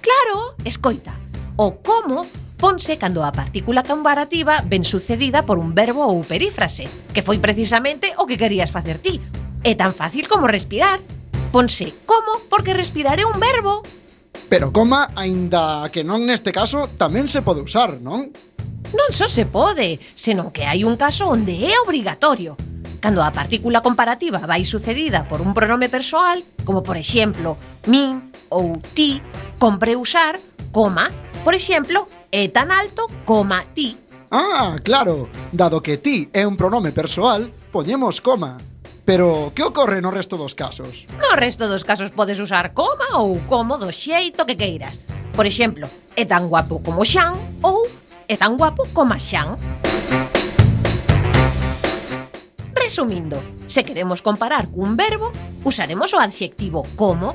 Claro, 0.00 0.56
escoita, 0.64 1.14
o 1.56 1.78
como 1.82 2.26
ponse 2.58 2.98
cando 2.98 3.22
a 3.22 3.30
partícula 3.30 3.86
comparativa 3.86 4.60
ven 4.66 4.82
sucedida 4.82 5.46
por 5.46 5.62
un 5.62 5.72
verbo 5.72 6.02
ou 6.04 6.26
perífrase, 6.26 6.90
que 7.14 7.22
foi 7.22 7.38
precisamente 7.38 8.12
o 8.18 8.26
que 8.26 8.36
querías 8.36 8.74
facer 8.74 8.98
ti. 8.98 9.22
É 9.62 9.78
tan 9.78 9.94
fácil 9.94 10.26
como 10.26 10.50
respirar. 10.50 10.98
Ponse 11.54 11.94
como 12.04 12.42
porque 12.50 12.74
respirar 12.74 13.22
é 13.22 13.24
un 13.24 13.38
verbo. 13.38 13.86
Pero 14.48 14.72
coma, 14.72 15.12
aínda 15.14 15.88
que 15.92 16.02
non 16.02 16.24
neste 16.26 16.50
caso, 16.50 16.90
tamén 16.98 17.30
se 17.30 17.40
pode 17.40 17.62
usar, 17.62 18.02
non? 18.02 18.32
Non 18.94 19.10
só 19.12 19.28
se 19.28 19.44
pode, 19.44 20.00
senón 20.16 20.48
que 20.48 20.64
hai 20.64 20.82
un 20.82 20.96
caso 20.96 21.28
onde 21.28 21.68
é 21.68 21.76
obrigatorio 21.84 22.56
cando 23.00 23.22
a 23.22 23.30
partícula 23.30 23.80
comparativa 23.80 24.42
vai 24.44 24.64
sucedida 24.64 25.26
por 25.26 25.40
un 25.40 25.54
pronome 25.54 25.88
persoal, 25.88 26.42
como 26.66 26.82
por 26.82 26.96
exemplo, 26.98 27.56
min 27.86 28.30
ou 28.50 28.78
ti, 28.94 29.22
compre 29.58 29.94
usar 29.94 30.38
coma, 30.70 31.10
por 31.44 31.54
exemplo, 31.54 32.06
é 32.30 32.50
tan 32.50 32.70
alto 32.70 33.08
coma 33.24 33.64
ti. 33.72 33.96
Ah, 34.30 34.76
claro, 34.84 35.28
dado 35.52 35.80
que 35.80 35.96
ti 35.96 36.28
é 36.32 36.44
un 36.44 36.56
pronome 36.56 36.92
persoal, 36.92 37.48
poñemos 37.72 38.20
coma. 38.20 38.58
Pero 39.08 39.52
que 39.56 39.64
ocorre 39.64 40.04
no 40.04 40.12
resto 40.12 40.36
dos 40.36 40.52
casos? 40.52 41.08
No 41.16 41.32
resto 41.32 41.64
dos 41.64 41.80
casos 41.80 42.12
podes 42.12 42.36
usar 42.44 42.76
coma 42.76 43.16
ou 43.16 43.40
como 43.48 43.80
do 43.80 43.88
xeito 43.88 44.44
que 44.44 44.60
queiras. 44.60 45.00
Por 45.32 45.48
exemplo, 45.48 45.88
é 46.12 46.28
tan 46.28 46.52
guapo 46.52 46.84
como 46.84 47.08
Xan 47.08 47.32
ou 47.64 47.88
é 48.28 48.36
tan 48.36 48.60
guapo 48.60 48.84
como 48.92 49.16
Xan 49.16 49.56
resumindo, 52.98 53.40
se 53.66 53.84
queremos 53.84 54.22
comparar 54.22 54.74
cun 54.74 54.98
verbo, 54.98 55.30
usaremos 55.62 56.10
o 56.14 56.18
adxectivo 56.18 56.82
como. 56.98 57.30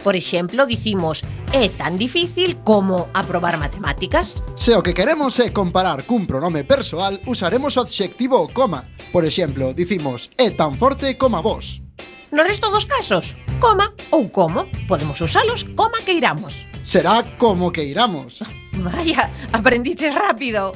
Por 0.00 0.16
exemplo, 0.16 0.64
dicimos 0.64 1.20
é 1.52 1.68
tan 1.68 2.00
difícil 2.00 2.64
como 2.64 3.12
aprobar 3.12 3.60
matemáticas. 3.60 4.40
Se 4.56 4.72
o 4.72 4.80
que 4.80 4.96
queremos 4.96 5.36
é 5.36 5.52
comparar 5.52 6.08
cun 6.08 6.24
pronome 6.24 6.64
persoal, 6.64 7.20
usaremos 7.28 7.76
o 7.76 7.84
adxectivo 7.84 8.48
coma. 8.56 8.88
Por 9.12 9.28
exemplo, 9.28 9.76
dicimos 9.76 10.32
é 10.40 10.48
tan 10.48 10.80
forte 10.80 11.20
como 11.20 11.44
vos. 11.44 11.84
No 12.32 12.40
resto 12.40 12.72
dos 12.72 12.88
casos, 12.88 13.36
coma 13.60 13.92
ou 14.08 14.32
como, 14.32 14.64
podemos 14.88 15.20
usalos 15.20 15.68
coma 15.76 16.00
que 16.00 16.16
iramos. 16.16 16.64
Será 16.88 17.36
como 17.36 17.68
que 17.68 17.84
iramos. 17.84 18.40
Vaya, 18.80 19.28
aprendiches 19.52 20.16
rápido. 20.16 20.72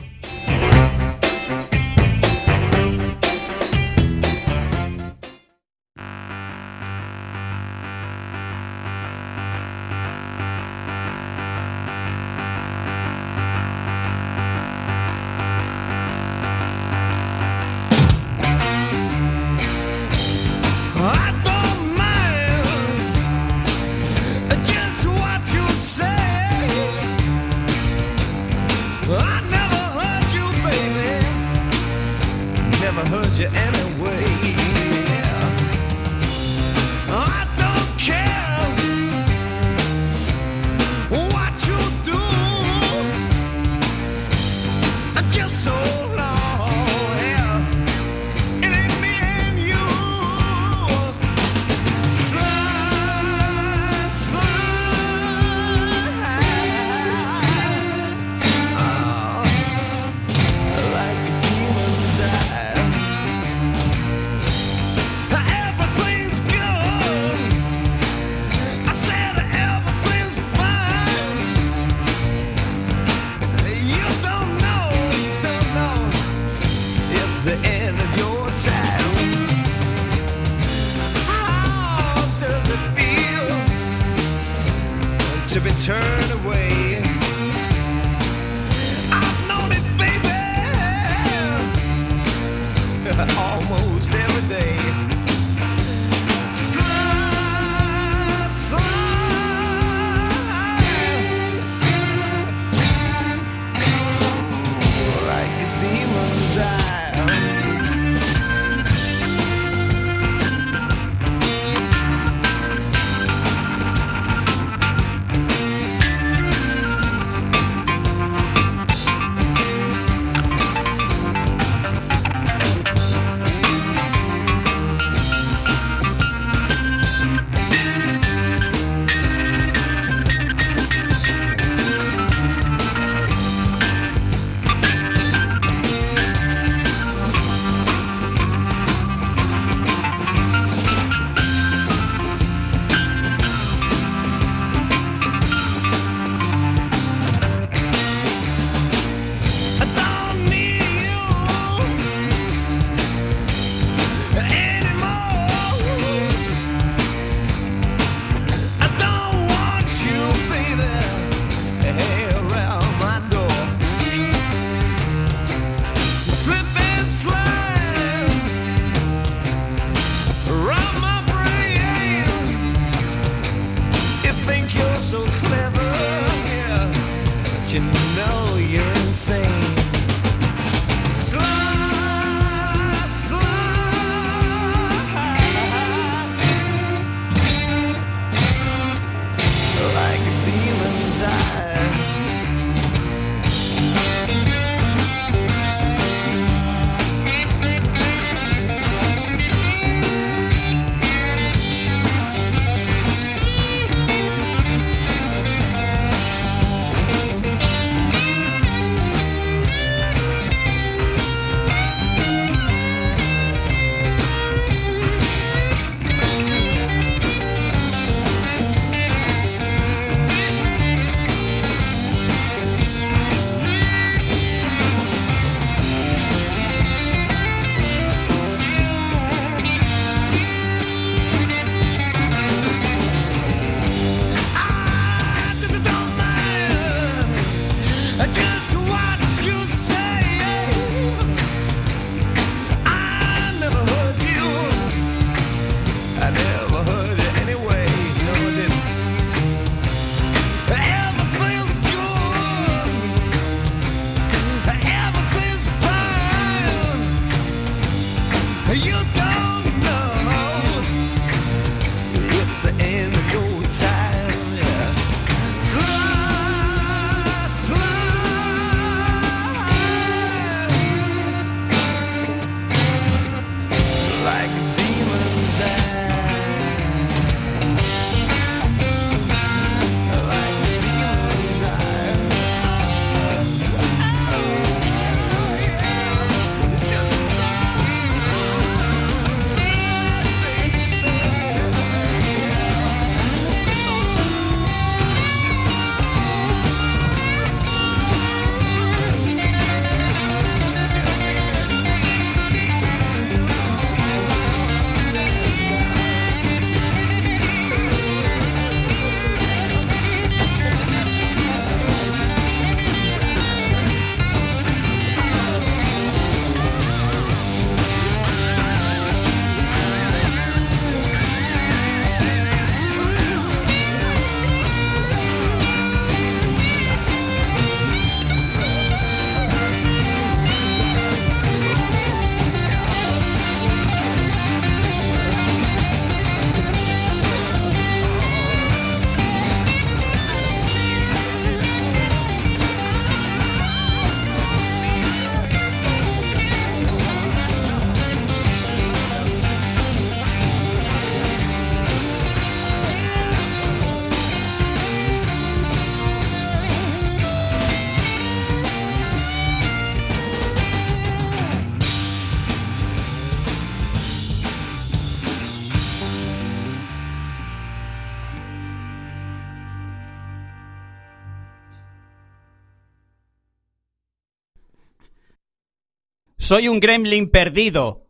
Soy 376.48 376.68
un 376.68 376.78
gremlin 376.78 377.28
perdido. 377.28 378.06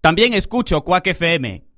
También 0.00 0.32
escucho 0.32 0.84
Quack 0.84 1.08
FM. 1.08 1.69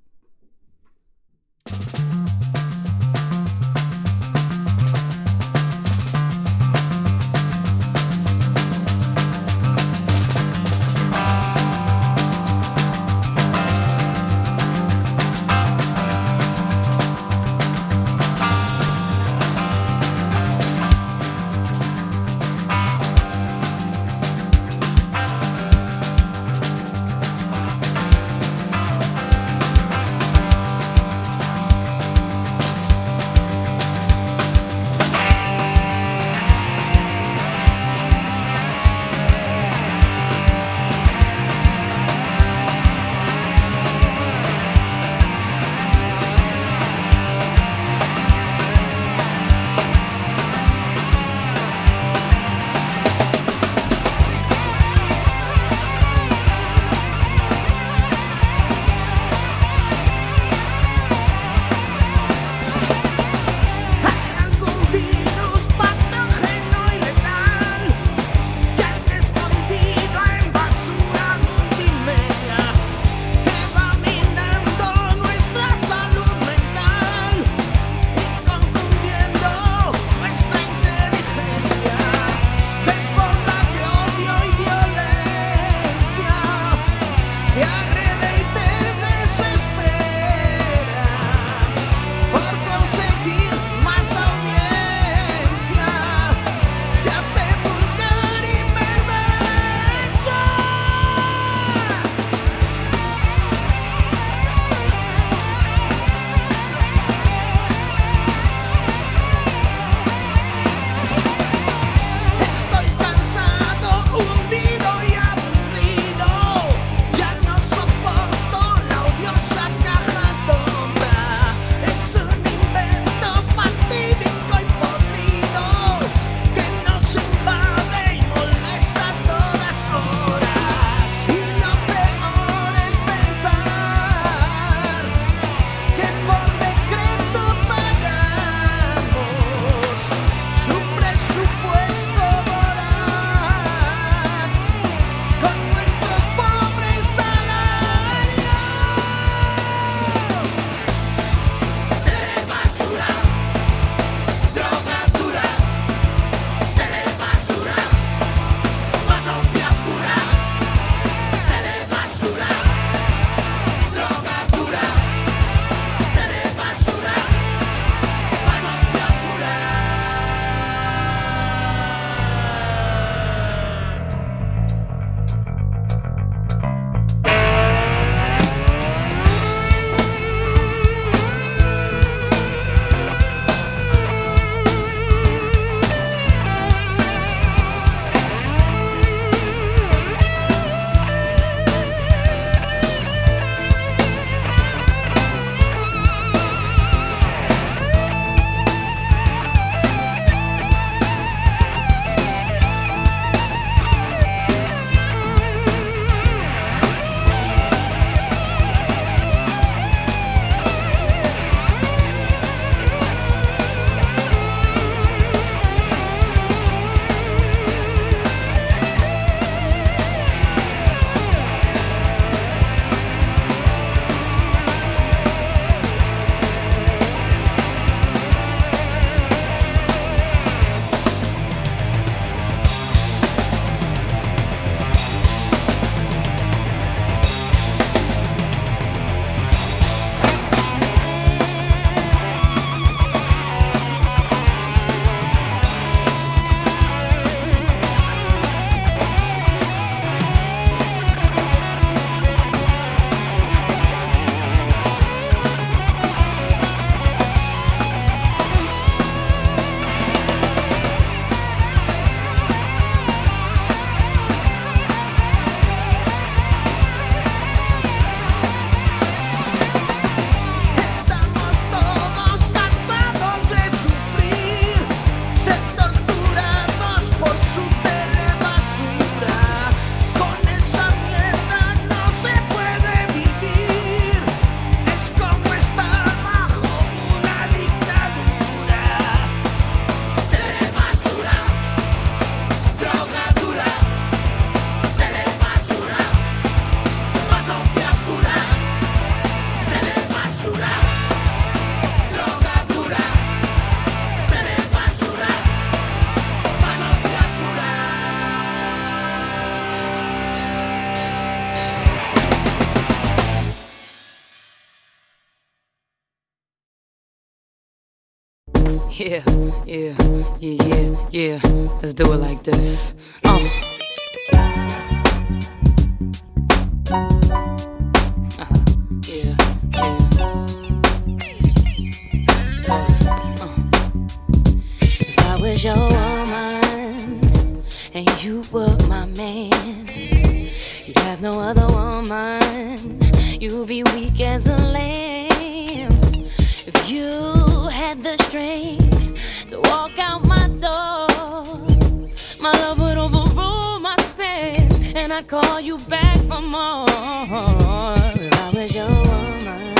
not 355.13 355.27
call 355.27 355.61
you 355.61 355.77
back 355.91 356.17
for 356.21 356.41
more. 356.41 356.87
If 356.89 358.33
I 358.33 358.51
was 358.55 358.75
your 358.75 358.89
woman. 358.89 359.77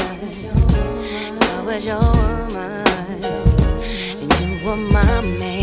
if 1.41 1.51
I 1.51 1.63
was 1.65 1.87
your 1.87 2.01
woman. 2.01 2.85
And 4.21 4.33
you 4.41 4.67
were 4.67 4.77
my 4.77 5.21
man. 5.23 5.62